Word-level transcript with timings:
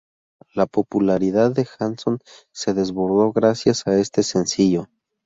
La 0.55 0.65
popularidad 0.65 1.51
de 1.51 1.67
Hanson 1.77 2.21
se 2.51 2.73
desbordó 2.73 3.31
gracias 3.31 3.85
a 3.85 3.99
este 3.99 4.23
sencillo. 4.23 4.89